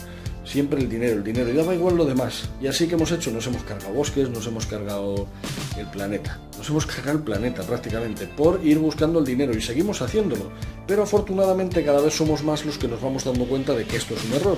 siempre 0.48 0.80
el 0.82 0.90
dinero, 0.90 1.16
el 1.16 1.24
dinero, 1.24 1.50
y 1.50 1.54
daba 1.54 1.76
igual 1.76 1.98
lo 1.98 2.06
demás. 2.06 2.50
Y 2.62 2.68
así 2.68 2.88
que 2.88 2.96
hemos 2.96 3.12
hecho, 3.12 3.32
nos 3.32 3.46
hemos 3.48 3.64
cargado 3.64 3.94
bosques, 3.94 4.30
nos 4.30 4.48
hemos 4.48 4.66
cargado 4.66 5.28
el 5.78 5.86
planeta, 5.88 6.40
nos 6.58 6.70
hemos 6.70 6.86
cargado 6.86 7.18
el 7.18 7.24
planeta 7.24 7.64
prácticamente 7.64 8.28
por 8.28 8.66
ir 8.66 8.80
buscando 8.80 9.20
el 9.20 9.26
dinero 9.26 9.56
y 9.56 9.62
seguimos 9.62 10.02
haciéndolo. 10.02 10.52
Pero 10.88 11.04
afortunadamente 11.04 11.84
cada 11.84 12.00
vez 12.02 12.14
somos 12.14 12.44
más 12.44 12.66
los 12.66 12.78
que 12.78 12.88
nos 12.88 13.02
vamos 13.02 13.26
dando 13.26 13.46
cuenta 13.46 13.74
de 13.74 13.86
que 13.86 13.98
esto 13.98 14.16
es 14.16 14.24
un 14.24 14.34
error. 14.34 14.58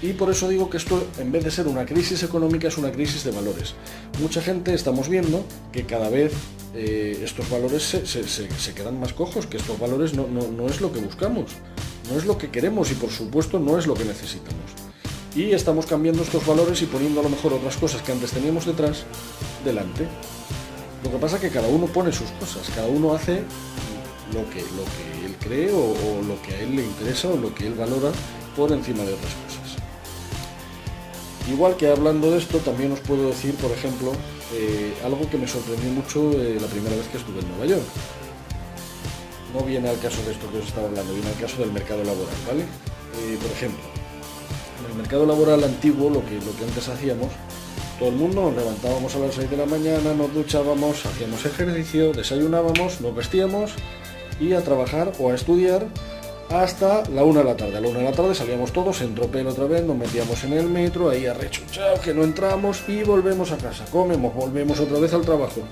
Y 0.00 0.12
por 0.12 0.30
eso 0.30 0.48
digo 0.48 0.70
que 0.70 0.76
esto, 0.76 1.04
en 1.18 1.32
vez 1.32 1.42
de 1.42 1.50
ser 1.50 1.66
una 1.66 1.84
crisis 1.84 2.22
económica, 2.22 2.68
es 2.68 2.78
una 2.78 2.92
crisis 2.92 3.24
de 3.24 3.32
valores. 3.32 3.74
Mucha 4.20 4.40
gente 4.42 4.74
estamos 4.74 5.08
viendo 5.08 5.44
que 5.72 5.84
cada 5.84 6.08
vez 6.08 6.32
eh, 6.74 7.18
estos 7.24 7.50
valores 7.50 7.82
se, 7.82 8.74
quedan 8.74 9.00
más 9.00 9.12
cojos, 9.12 9.46
que 9.46 9.56
estos 9.56 9.78
valores 9.80 10.14
no, 10.14 10.28
no 10.28 10.66
es 10.68 10.80
lo 10.80 10.92
que 10.92 11.00
buscamos, 11.00 11.52
no 12.10 12.18
es 12.18 12.26
lo 12.26 12.36
que 12.36 12.50
queremos 12.50 12.90
y 12.92 12.94
por 12.94 13.10
supuesto 13.10 13.58
no 13.58 13.78
es 13.78 13.86
lo 13.86 13.94
que 13.94 14.04
necesitamos 14.04 14.85
y 15.36 15.52
estamos 15.52 15.84
cambiando 15.84 16.22
estos 16.22 16.46
valores 16.46 16.80
y 16.80 16.86
poniendo 16.86 17.20
a 17.20 17.22
lo 17.22 17.28
mejor 17.28 17.52
otras 17.52 17.76
cosas 17.76 18.00
que 18.00 18.10
antes 18.10 18.30
teníamos 18.30 18.64
detrás 18.64 19.04
delante. 19.64 20.08
Lo 21.04 21.10
que 21.10 21.18
pasa 21.18 21.36
es 21.36 21.42
que 21.42 21.50
cada 21.50 21.68
uno 21.68 21.86
pone 21.86 22.10
sus 22.10 22.30
cosas, 22.40 22.70
cada 22.74 22.88
uno 22.88 23.12
hace 23.12 23.42
lo 24.32 24.48
que, 24.48 24.62
lo 24.62 24.84
que 24.96 25.26
él 25.26 25.36
cree 25.38 25.70
o, 25.70 26.22
lo 26.26 26.40
que 26.40 26.54
a 26.54 26.60
él 26.60 26.74
le 26.74 26.82
interesa 26.82 27.28
o 27.28 27.36
lo 27.36 27.54
que 27.54 27.66
él 27.66 27.74
valora 27.74 28.10
por 28.56 28.72
encima 28.72 29.04
de 29.04 29.12
otras 29.12 29.32
cosas. 29.34 29.76
Igual 31.52 31.76
que 31.76 31.90
hablando 31.90 32.30
de 32.30 32.38
esto, 32.38 32.58
también 32.58 32.92
os 32.92 33.00
puedo 33.00 33.28
decir, 33.28 33.54
por 33.56 33.70
ejemplo, 33.70 34.12
eh, 34.54 34.94
algo 35.04 35.28
que 35.28 35.36
me 35.36 35.46
sorprendió 35.46 35.90
mucho 35.90 36.32
la 36.32 36.66
primera 36.66 36.96
vez 36.96 37.06
que 37.08 37.18
estuve 37.18 37.40
en 37.40 37.48
Nueva 37.48 37.66
York. 37.66 37.84
No 39.52 39.60
viene 39.60 39.90
al 39.90 40.00
caso 40.00 40.22
de 40.24 40.32
esto 40.32 40.50
que 40.50 40.58
os 40.58 40.66
estaba 40.66 40.88
hablando, 40.88 41.12
viene 41.12 41.28
al 41.28 41.38
caso 41.38 41.58
del 41.58 41.72
mercado 41.72 42.02
laboral, 42.02 42.34
¿vale? 42.48 42.62
Eh, 42.62 43.38
por 43.40 43.50
ejemplo, 43.52 43.95
el 44.86 44.94
mercado 44.94 45.26
laboral 45.26 45.64
antiguo, 45.64 46.10
lo 46.10 46.24
que, 46.24 46.34
lo 46.36 46.56
que 46.56 46.64
antes 46.64 46.88
hacíamos, 46.88 47.28
todo 47.98 48.10
el 48.10 48.16
mundo 48.16 48.42
nos 48.42 48.56
levantábamos 48.56 49.14
a 49.14 49.18
las 49.20 49.34
6 49.34 49.50
de 49.50 49.56
la 49.56 49.64
mañana, 49.64 50.12
nos 50.12 50.32
duchábamos, 50.34 51.06
hacíamos 51.06 51.46
ejercicio, 51.46 52.12
desayunábamos, 52.12 53.00
nos 53.00 53.14
vestíamos 53.14 53.72
y 54.38 54.52
a 54.52 54.62
trabajar 54.62 55.12
o 55.18 55.30
a 55.30 55.34
estudiar 55.34 55.86
hasta 56.50 57.08
la 57.10 57.24
una 57.24 57.40
de 57.40 57.46
la 57.46 57.56
tarde. 57.56 57.78
A 57.78 57.80
la 57.80 57.88
una 57.88 58.00
de 58.00 58.04
la 58.04 58.12
tarde 58.12 58.34
salíamos 58.34 58.72
todos 58.72 59.00
en 59.00 59.14
tropel 59.14 59.46
otra 59.46 59.64
vez, 59.64 59.82
nos 59.82 59.96
metíamos 59.96 60.44
en 60.44 60.52
el 60.52 60.68
metro, 60.68 61.08
ahí 61.08 61.26
arrechuchado, 61.26 62.00
que 62.00 62.12
no 62.12 62.22
entramos 62.22 62.82
y 62.86 63.02
volvemos 63.02 63.50
a 63.52 63.56
casa. 63.56 63.84
Comemos, 63.90 64.34
volvemos 64.34 64.78
otra 64.78 64.98
vez 64.98 65.14
al 65.14 65.22
trabajo. 65.22 65.62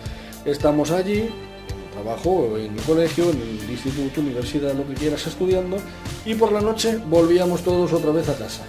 Estamos 0.47 0.90
allí, 0.90 1.18
en 1.18 1.28
el 1.28 1.90
trabajo, 1.92 2.56
en 2.56 2.76
el 2.76 2.83
colegio, 2.85 3.30
en 3.30 3.40
el 3.40 3.71
instituto, 3.71 4.23
universidad, 4.23 4.75
lo 4.75 4.87
que 4.87 4.94
quieras, 4.94 5.26
estudiando, 5.26 5.76
y 6.25 6.35
por 6.35 6.52
la 6.52 6.61
noche 6.61 6.99
volvíamos 7.06 7.62
todos 7.62 7.92
otra 7.92 8.12
vez 8.12 8.28
a 8.28 8.35
casa. 8.35 8.62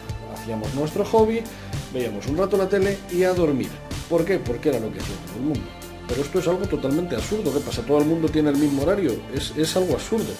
Hacíamos 0.45 0.75
nuestro 0.75 1.03
hobby, 1.05 1.41
veíamos 1.91 2.27
un 2.27 2.37
rato 2.37 2.55
la 2.55 2.69
tele 2.69 2.99
y 3.11 3.23
a 3.23 3.33
dormir. 3.33 3.67
¿Por 4.07 4.23
qué? 4.23 4.37
Porque 4.37 4.69
era 4.69 4.79
lo 4.79 4.93
que 4.93 4.99
hacía 4.99 5.15
todo 5.25 5.37
el 5.37 5.41
mundo. 5.41 5.65
Pero 6.07 6.21
esto 6.21 6.37
es 6.37 6.47
algo 6.47 6.67
totalmente 6.67 7.15
absurdo. 7.15 7.51
¿Qué 7.51 7.61
pasa? 7.61 7.81
¿Todo 7.81 7.97
el 7.97 8.05
mundo 8.05 8.29
tiene 8.29 8.51
el 8.51 8.57
mismo 8.57 8.83
horario? 8.83 9.15
Es, 9.33 9.53
es 9.57 9.75
algo 9.75 9.95
absurdo. 9.95 10.31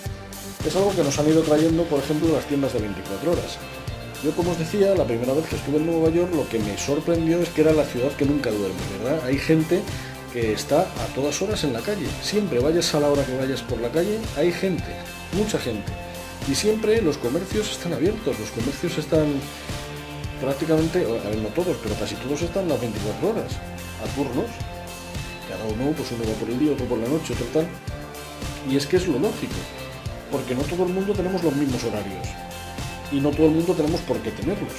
Es 0.64 0.76
algo 0.76 0.92
que 0.96 1.02
nos 1.02 1.18
han 1.18 1.28
ido 1.28 1.42
trayendo, 1.42 1.86
por 1.86 1.98
ejemplo, 1.98 2.32
las 2.32 2.46
tiendas 2.46 2.74
de 2.74 2.82
24 2.82 3.32
horas. 3.32 3.58
Yo, 4.24 4.30
como 4.36 4.52
os 4.52 4.60
decía, 4.60 4.94
la 4.94 5.06
primera 5.06 5.34
vez 5.34 5.48
que 5.48 5.56
estuve 5.56 5.78
en 5.78 5.88
Nueva 5.88 6.12
York, 6.12 6.30
lo 6.36 6.48
que 6.50 6.60
me 6.60 6.78
sorprendió 6.78 7.42
es 7.42 7.50
que 7.50 7.62
era 7.62 7.74
la 7.74 7.86
ciudad 7.86 8.12
que 8.12 8.26
nunca 8.26 8.52
duerme, 8.52 8.78
¿verdad? 9.00 9.26
Hay 9.26 9.40
gente 9.40 9.82
que 10.32 10.54
está 10.54 10.82
a 10.82 11.16
todas 11.16 11.42
horas 11.42 11.64
en 11.64 11.74
la 11.74 11.82
calle. 11.82 12.06
Siempre 12.22 12.60
vayas 12.60 12.94
a 12.94 13.00
la 13.00 13.10
hora 13.10 13.26
que 13.26 13.36
vayas 13.36 13.64
por 13.64 13.80
la 13.82 13.90
calle, 13.90 14.20
hay 14.38 14.52
gente, 14.52 14.86
mucha 15.34 15.58
gente. 15.58 15.92
Y 16.48 16.54
siempre 16.54 17.02
los 17.02 17.18
comercios 17.18 17.72
están 17.72 17.94
abiertos, 17.94 18.40
los 18.40 18.52
comercios 18.52 19.00
están 19.00 19.34
prácticamente, 20.42 21.06
a 21.06 21.30
ver, 21.30 21.38
no 21.38 21.50
todos, 21.50 21.78
pero 21.82 21.96
casi 21.96 22.16
todos 22.16 22.42
están 22.42 22.68
las 22.68 22.80
24 22.80 23.30
horas, 23.30 23.52
a 24.04 24.16
turnos. 24.16 24.50
Cada 25.50 25.64
uno, 25.66 25.92
pues 25.96 26.12
uno 26.12 26.24
va 26.24 26.40
por 26.40 26.50
el 26.50 26.60
día, 26.60 26.74
otro 26.74 26.86
por 26.86 26.98
la 26.98 27.08
noche, 27.08 27.34
otro 27.34 27.46
tal. 27.54 27.68
Y 28.70 28.78
es 28.78 28.88
que 28.88 28.98
es 28.98 29.08
lo 29.08 29.20
lógico, 29.20 29.56
porque 30.32 30.56
no 30.56 30.62
todo 30.64 30.84
el 30.86 30.94
mundo 30.94 31.14
tenemos 31.14 31.44
los 31.44 31.56
mismos 31.56 31.84
horarios. 31.84 32.28
Y 33.12 33.20
no 33.20 33.30
todo 33.30 33.46
el 33.48 33.54
mundo 33.54 33.74
tenemos 33.74 34.02
por 34.02 34.18
qué 34.20 34.32
tenerlos. 34.32 34.74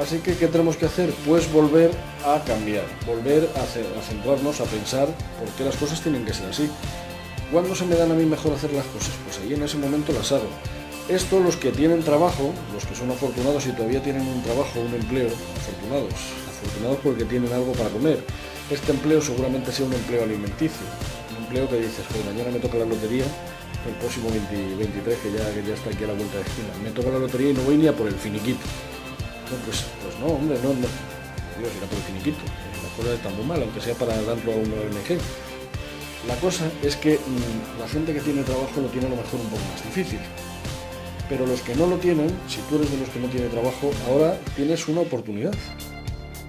Así 0.00 0.18
que, 0.18 0.36
¿qué 0.36 0.46
tenemos 0.46 0.76
que 0.76 0.86
hacer? 0.86 1.12
Pues 1.26 1.52
volver 1.52 1.90
a 2.24 2.42
cambiar, 2.44 2.84
volver 3.04 3.50
a, 3.56 3.62
hacer, 3.62 3.84
a 3.98 4.02
centrarnos, 4.02 4.60
a 4.60 4.64
pensar 4.64 5.08
por 5.38 5.48
qué 5.56 5.64
las 5.64 5.76
cosas 5.76 6.00
tienen 6.00 6.24
que 6.24 6.32
ser 6.32 6.48
así. 6.48 6.70
¿Cuándo 7.52 7.74
se 7.74 7.84
me 7.84 7.96
dan 7.96 8.12
a 8.12 8.14
mí 8.14 8.24
mejor 8.24 8.52
hacer 8.52 8.72
las 8.72 8.86
cosas? 8.86 9.10
Pues 9.24 9.38
ahí 9.40 9.54
en 9.54 9.62
ese 9.62 9.76
momento 9.76 10.12
las 10.12 10.30
hago. 10.30 10.48
Esto 11.08 11.40
los 11.40 11.56
que 11.56 11.72
tienen 11.72 12.02
trabajo, 12.02 12.52
los 12.74 12.84
que 12.84 12.94
son 12.94 13.10
afortunados 13.10 13.64
y 13.66 13.72
todavía 13.72 14.02
tienen 14.02 14.28
un 14.28 14.42
trabajo, 14.42 14.78
un 14.78 14.92
empleo, 14.92 15.28
afortunados, 15.56 16.12
afortunados 16.46 16.98
porque 17.02 17.24
tienen 17.24 17.50
algo 17.50 17.72
para 17.72 17.88
comer. 17.88 18.22
Este 18.70 18.92
empleo 18.92 19.22
seguramente 19.22 19.72
sea 19.72 19.86
un 19.86 19.94
empleo 19.94 20.24
alimenticio, 20.24 20.84
un 21.30 21.44
empleo 21.44 21.66
que 21.66 21.76
dices, 21.80 22.04
pues 22.12 22.22
mañana 22.26 22.50
me 22.50 22.58
toca 22.58 22.76
la 22.76 22.84
lotería, 22.84 23.24
el 23.88 23.94
próximo 23.94 24.28
20 24.28 24.76
23 24.76 25.18
que 25.18 25.32
ya, 25.32 25.72
está 25.72 25.88
aquí 25.88 26.04
a 26.04 26.08
la 26.08 26.12
vuelta 26.12 26.36
de 26.36 26.42
esquina, 26.42 26.68
me 26.84 26.90
toca 26.90 27.08
la 27.08 27.18
lotería 27.18 27.50
y 27.50 27.54
no 27.54 27.62
voy 27.62 27.78
ni 27.78 27.88
a 27.88 27.96
por 27.96 28.06
el 28.06 28.14
finiquito. 28.14 28.60
Pues, 29.64 29.86
pues 30.04 30.18
no, 30.20 30.26
hombre, 30.36 30.58
no, 30.62 30.76
no. 30.76 30.88
Dios, 31.56 31.72
era 31.72 31.86
por 31.88 31.96
el 31.96 32.04
finiquito. 32.04 32.44
La 32.84 32.90
cosa 33.00 33.14
está 33.14 33.30
muy 33.30 33.46
mal, 33.46 33.62
aunque 33.62 33.80
sea 33.80 33.94
para 33.94 34.12
darlo 34.12 34.52
a 34.52 34.56
una 34.56 34.76
ONG. 34.76 35.16
La 36.28 36.36
cosa 36.36 36.70
es 36.82 36.96
que 36.96 37.16
mmm, 37.16 37.80
la 37.80 37.88
gente 37.88 38.12
que 38.12 38.20
tiene 38.20 38.42
trabajo 38.42 38.78
lo 38.82 38.88
tiene 38.88 39.06
a 39.06 39.10
lo 39.10 39.16
mejor 39.16 39.40
un 39.40 39.48
poco 39.48 39.62
más 39.72 39.82
difícil. 39.82 40.20
Pero 41.28 41.46
los 41.46 41.60
que 41.60 41.74
no 41.74 41.86
lo 41.86 41.96
tienen, 41.96 42.30
si 42.48 42.60
tú 42.68 42.76
eres 42.76 42.90
de 42.90 42.98
los 42.98 43.08
que 43.10 43.20
no 43.20 43.28
tiene 43.28 43.48
trabajo, 43.48 43.90
ahora 44.08 44.38
tienes 44.56 44.88
una 44.88 45.00
oportunidad. 45.00 45.54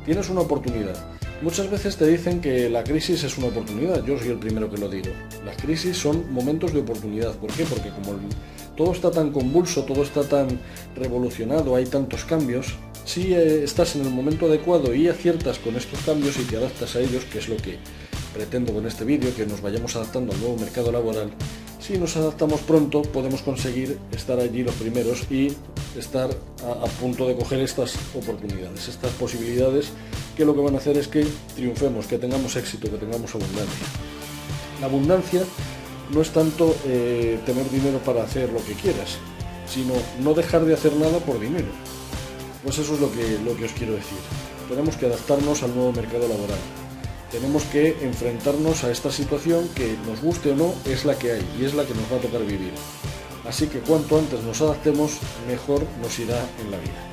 Tienes 0.06 0.30
una 0.30 0.42
oportunidad. 0.42 0.96
Muchas 1.42 1.70
veces 1.70 1.96
te 1.96 2.06
dicen 2.06 2.42
que 2.42 2.70
la 2.70 2.84
crisis 2.84 3.24
es 3.24 3.38
una 3.38 3.48
oportunidad. 3.48 4.04
Yo 4.06 4.18
soy 4.18 4.30
el 4.30 4.40
primero 4.40 4.70
que 4.70 4.78
lo 4.78 4.90
digo. 4.90 5.12
Las 5.46 5.56
crisis 5.58 5.98
son 5.98 6.32
momentos 6.34 6.74
de 6.74 6.80
oportunidad. 6.80 7.36
¿Por 7.36 7.52
qué? 7.52 7.64
Porque 7.64 7.90
como 7.90 8.20
todo 8.80 8.94
está 8.94 9.12
tan 9.12 9.32
convulso, 9.32 9.84
todo 9.84 10.04
está 10.04 10.24
tan 10.24 10.48
revolucionado, 10.96 11.76
hay 11.76 11.86
tantos 11.86 12.24
cambios, 12.24 12.76
si 13.04 13.34
eh, 13.34 13.64
estás 13.64 13.98
en 13.98 14.06
el 14.06 14.10
momento 14.10 14.46
adecuado 14.46 14.96
y 14.96 15.10
aciertas 15.10 15.60
con 15.60 15.76
estos 15.76 16.00
cambios 16.02 16.40
y 16.40 16.44
te 16.44 16.56
adaptas 16.56 16.96
a 16.96 17.02
ellos, 17.02 17.26
que 17.26 17.40
es 17.40 17.50
lo 17.50 17.58
que 17.58 17.78
pretendo 18.34 18.72
con 18.72 18.88
este 18.88 19.04
vídeo, 19.04 19.36
que 19.36 19.46
nos 19.46 19.62
vayamos 19.62 19.98
adaptando 19.98 20.32
al 20.32 20.40
nuevo 20.40 20.56
mercado 20.56 20.94
laboral, 20.94 21.32
si 21.80 21.98
nos 21.98 22.16
adaptamos 22.18 22.60
pronto 22.62 23.02
podemos 23.02 23.42
conseguir 23.42 23.98
estar 24.12 24.40
allí 24.40 24.64
los 24.64 24.76
primeros 24.76 25.30
y 25.32 25.54
estar 25.98 26.30
a, 26.30 26.86
punto 27.00 27.28
de 27.28 27.36
coger 27.36 27.62
estas 27.62 27.96
oportunidades, 28.16 28.88
estas 28.88 29.12
posibilidades 29.14 29.92
que 30.36 30.46
lo 30.46 30.54
que 30.54 30.62
van 30.62 30.76
a 30.76 30.78
hacer 30.78 30.98
es 30.98 31.08
que 31.08 31.26
triunfemos, 31.56 32.06
que 32.06 32.18
tengamos 32.18 32.56
éxito, 32.56 32.92
que 32.92 32.98
tengamos 32.98 33.34
abundancia. 33.34 33.88
La 34.80 34.88
abundancia 34.88 35.42
no 36.14 36.22
es 36.22 36.30
tanto 36.32 36.76
eh, 36.86 37.40
tener 37.46 37.70
dinero 37.70 38.00
para 38.00 38.24
hacer 38.24 38.52
lo 38.52 38.64
que 38.64 38.74
quieras, 38.74 39.18
sino 39.68 39.94
no 40.22 40.34
dejar 40.34 40.66
de 40.66 40.74
hacer 40.74 40.94
nada 40.96 41.20
por 41.20 41.40
dinero. 41.40 41.68
Pues 42.64 42.78
eso 42.78 42.94
es 42.94 43.00
lo 43.00 43.12
que, 43.12 43.40
lo 43.44 43.56
que 43.56 43.66
os 43.66 43.72
quiero 43.72 43.94
decir. 43.94 44.20
Tenemos 44.68 44.96
que 44.98 45.06
adaptarnos 45.06 45.64
al 45.64 45.74
nuevo 45.74 45.94
mercado 45.94 46.28
laboral 46.28 46.60
tenemos 47.32 47.64
que 47.64 47.98
enfrentarnos 48.02 48.84
a 48.84 48.92
esta 48.92 49.12
situación 49.12 49.68
que 49.76 49.96
nos 50.08 50.22
guste 50.22 50.52
o 50.52 50.56
no 50.56 50.74
es 50.86 51.06
la 51.06 51.18
que 51.18 51.34
hay 51.34 51.46
y 51.60 51.66
es 51.66 51.74
la 51.74 51.86
que 51.86 51.94
nos 51.94 52.12
va 52.12 52.18
a 52.18 52.22
tocar 52.22 52.42
vivir. 52.42 52.74
Así 53.48 53.68
que 53.68 53.80
cuanto 53.80 54.18
antes 54.18 54.42
nos 54.44 54.62
adaptemos, 54.62 55.18
mejor 55.48 55.86
nos 56.02 56.20
irá 56.20 56.40
en 56.62 56.72
la 56.72 56.78
vida. 56.78 57.10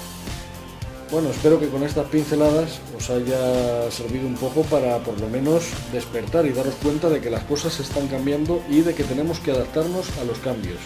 Bueno, 1.11 1.31
espero 1.31 1.61
que 1.61 1.69
con 1.69 1.85
estas 1.85 2.07
pinceladas 2.09 2.81
os 2.97 3.11
haya 3.11 3.91
servido 3.93 4.27
un 4.27 4.35
poco 4.35 4.63
para 4.63 4.99
por 4.99 5.21
lo 5.21 5.29
menos 5.29 5.65
despertar 5.93 6.47
y 6.47 6.51
daros 6.51 6.75
cuenta 6.83 7.09
de 7.09 7.21
que 7.21 7.31
las 7.31 7.45
cosas 7.45 7.79
están 7.79 8.09
cambiando 8.09 8.61
y 8.69 8.81
de 8.81 8.93
que 8.93 9.05
tenemos 9.05 9.39
que 9.39 9.53
adaptarnos 9.53 10.07
a 10.19 10.25
los 10.25 10.39
cambios. 10.39 10.81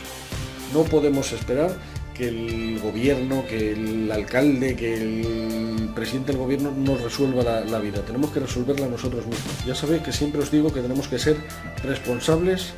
No 0.75 0.83
podemos 0.85 1.33
esperar 1.33 1.75
que 2.21 2.29
el 2.29 2.79
gobierno, 2.81 3.47
que 3.47 3.73
el 3.73 4.13
alcalde, 4.13 4.77
que 4.77 4.93
el 4.93 5.91
presidente 5.95 6.33
del 6.33 6.41
gobierno 6.43 6.71
nos 6.71 7.01
resuelva 7.01 7.43
la, 7.43 7.79
vida. 7.79 8.03
Tenemos 8.03 8.31
que 8.31 8.41
resolverla 8.41 8.89
nosotros 8.89 9.25
mismos. 9.25 9.65
Ya 9.67 9.75
sabéis 9.75 10.03
que 10.03 10.13
siempre 10.13 10.43
os 10.43 10.51
digo 10.51 10.71
que 10.71 10.83
tenemos 10.83 11.09
que 11.09 11.19
ser 11.19 11.39
responsables 11.83 12.75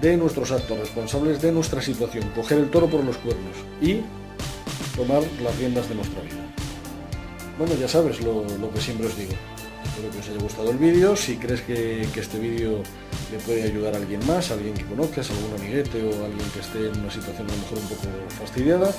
de 0.00 0.16
nuestros 0.16 0.50
actos, 0.50 0.76
responsables 0.80 1.40
de 1.40 1.52
nuestra 1.52 1.80
situación, 1.80 2.24
coger 2.34 2.58
el 2.58 2.70
toro 2.70 2.88
por 2.88 3.04
los 3.04 3.16
cuernos 3.18 3.56
y 3.80 4.00
tomar 4.96 5.22
las 5.40 5.56
riendas 5.58 5.88
de 5.88 5.94
nuestra 5.94 6.20
vida. 6.22 6.42
Bueno, 7.58 7.74
ya 7.80 7.86
sabes 7.86 8.20
lo 8.20 8.44
que 8.74 8.80
siempre 8.80 9.06
os 9.06 9.16
digo. 9.16 9.34
Espero 9.84 10.10
que 10.10 10.18
os 10.18 10.28
haya 10.28 10.40
gustado 10.40 10.70
el 10.70 10.78
vídeo. 10.78 11.16
Si 11.16 11.36
crees 11.36 11.60
que, 11.62 12.02
este 12.02 12.38
vídeo 12.38 12.82
le 13.30 13.38
puede 13.38 13.62
ayudar 13.64 13.94
a 13.94 13.98
alguien 13.98 14.24
más, 14.26 14.50
a 14.50 14.54
alguien 14.54 14.74
que 14.74 14.84
conozcas, 14.84 15.30
a 15.30 15.34
algún 15.34 15.58
amiguete 15.58 16.02
o 16.02 16.24
alguien 16.24 16.48
que 16.52 16.60
esté 16.60 16.88
en 16.88 17.00
una 17.00 17.10
situación 17.10 17.48
a 17.48 17.52
lo 17.52 17.58
mejor 17.58 17.78
un 17.78 17.88
poco 17.88 18.08
fastidiada, 18.38 18.90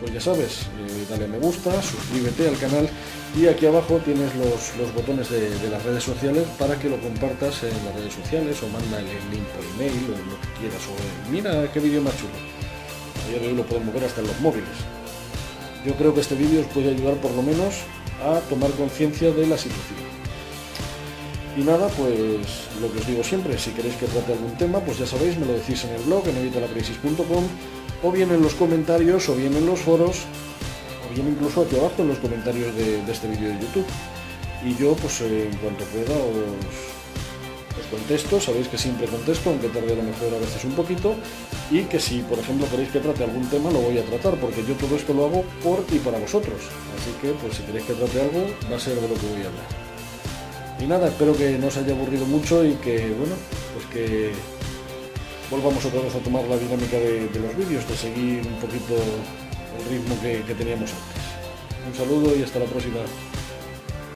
pues 0.00 0.12
ya 0.12 0.20
sabes, 0.20 0.62
eh, 0.62 1.06
dale 1.08 1.28
me 1.28 1.38
gusta, 1.38 1.70
suscríbete 1.80 2.48
al 2.48 2.58
canal 2.58 2.88
y 3.38 3.46
aquí 3.46 3.66
abajo 3.66 3.98
tienes 4.04 4.30
los, 4.34 4.94
botones 4.94 5.30
de, 5.30 5.70
las 5.70 5.82
redes 5.84 6.04
sociales 6.04 6.44
para 6.58 6.78
que 6.78 6.90
lo 6.90 7.00
compartas 7.00 7.62
en 7.62 7.84
las 7.84 7.94
redes 7.94 8.12
sociales 8.12 8.62
o 8.62 8.68
manda 8.68 8.98
el 8.98 9.06
link 9.30 9.46
por 9.54 9.64
email 9.74 10.04
o 10.06 10.30
lo 10.30 10.40
que 10.40 10.48
quieras. 10.60 10.82
O 10.88 11.30
mira 11.30 11.70
qué 11.72 11.80
vídeo 11.80 12.02
más 12.02 12.14
chulo. 12.18 12.34
A 13.32 13.52
lo 13.52 13.64
podemos 13.64 13.94
ver 13.94 14.04
hasta 14.04 14.20
en 14.20 14.26
los 14.26 14.40
móviles. 14.40 14.76
Yo 15.86 15.94
creo 15.94 16.12
que 16.12 16.20
este 16.20 16.34
vídeo 16.34 16.60
os 16.60 16.66
puede 16.66 16.90
ayudar 16.90 17.14
por 17.16 17.30
lo 17.32 17.42
menos 17.42 17.82
a 18.22 18.40
tomar 18.48 18.70
conciencia 18.72 19.30
de 19.30 19.46
la 19.46 19.56
situación. 19.56 20.01
Y 21.56 21.62
nada, 21.62 21.88
pues 21.88 22.68
lo 22.80 22.90
que 22.90 22.98
os 22.98 23.06
digo 23.06 23.22
siempre, 23.22 23.58
si 23.58 23.72
queréis 23.72 23.94
que 23.96 24.06
trate 24.06 24.32
algún 24.32 24.56
tema, 24.56 24.80
pues 24.80 24.98
ya 24.98 25.06
sabéis, 25.06 25.36
me 25.36 25.44
lo 25.44 25.52
decís 25.52 25.84
en 25.84 25.90
el 25.90 26.02
blog, 26.02 26.26
en 26.26 26.38
evitalacrisis.com, 26.38 27.44
o 28.02 28.10
bien 28.10 28.30
en 28.30 28.42
los 28.42 28.54
comentarios, 28.54 29.28
o 29.28 29.34
bien 29.34 29.54
en 29.54 29.66
los 29.66 29.80
foros, 29.80 30.22
o 31.04 31.14
bien 31.14 31.28
incluso 31.28 31.62
aquí 31.62 31.76
abajo 31.76 31.96
en 31.98 32.08
los 32.08 32.18
comentarios 32.18 32.74
de, 32.74 33.02
este 33.10 33.28
vídeo 33.28 33.48
de 33.48 33.60
YouTube. 33.60 33.86
Y 34.64 34.74
yo, 34.76 34.94
pues 34.94 35.20
en 35.20 35.54
cuanto 35.58 35.84
pueda, 35.84 36.16
os, 36.16 37.78
os 37.78 37.86
contesto, 37.90 38.40
sabéis 38.40 38.68
que 38.68 38.78
siempre 38.78 39.06
contesto, 39.06 39.50
aunque 39.50 39.68
tarde 39.68 39.92
a 39.92 39.96
lo 39.96 40.04
mejor 40.04 40.32
a 40.34 40.38
veces 40.38 40.64
un 40.64 40.72
poquito, 40.72 41.14
y 41.70 41.82
que 41.84 42.00
si, 42.00 42.20
por 42.22 42.38
ejemplo, 42.38 42.66
queréis 42.70 42.88
que 42.88 43.00
trate 43.00 43.24
algún 43.24 43.46
tema, 43.50 43.70
lo 43.70 43.80
voy 43.80 43.98
a 43.98 44.04
tratar, 44.04 44.36
porque 44.40 44.64
yo 44.64 44.74
todo 44.76 44.96
esto 44.96 45.12
lo 45.12 45.26
hago 45.26 45.44
por 45.62 45.84
y 45.92 45.98
para 45.98 46.18
vosotros. 46.18 46.62
Así 46.96 47.12
que, 47.20 47.32
pues 47.32 47.56
si 47.56 47.62
queréis 47.64 47.84
que 47.84 47.92
trate 47.92 48.22
algo, 48.22 48.46
va 48.72 48.76
a 48.76 48.80
ser 48.80 48.94
de 48.94 49.08
lo 49.08 49.14
que 49.14 49.26
voy 49.26 49.42
a 49.42 49.48
hablar. 49.48 49.81
Y 50.82 50.86
nada, 50.88 51.06
espero 51.06 51.36
que 51.36 51.58
no 51.58 51.68
os 51.68 51.76
haya 51.76 51.94
aburrido 51.94 52.26
mucho 52.26 52.64
y 52.64 52.72
que, 52.74 53.14
bueno, 53.14 53.36
pues 53.72 53.86
que 53.86 54.32
volvamos 55.48 55.84
otra 55.84 56.00
vez 56.00 56.12
a 56.12 56.18
tomar 56.18 56.42
la 56.44 56.56
dinámica 56.56 56.98
de, 56.98 57.30
los 57.38 57.56
vídeos, 57.56 57.88
de 57.88 57.96
seguir 57.96 58.42
un 58.44 58.58
poquito 58.58 58.94
el 58.96 59.84
ritmo 59.88 60.20
que, 60.20 60.42
que 60.42 60.54
teníamos 60.54 60.90
antes. 60.90 61.22
Un 61.86 61.94
saludo 61.94 62.36
y 62.36 62.42
hasta 62.42 62.58
la 62.58 62.64
próxima. 62.64 62.98